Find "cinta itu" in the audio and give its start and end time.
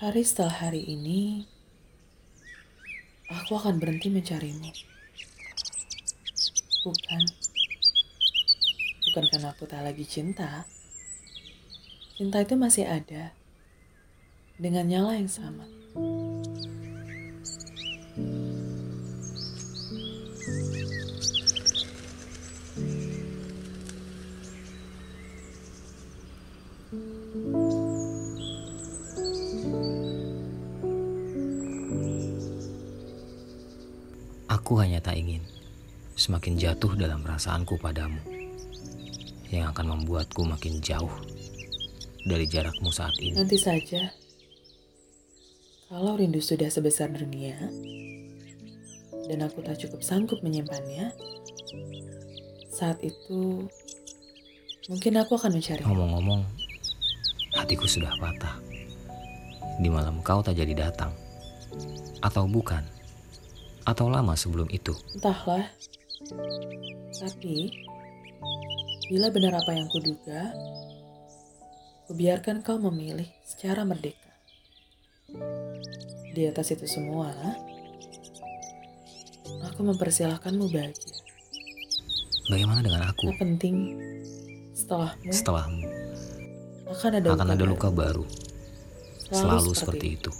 12.16-12.56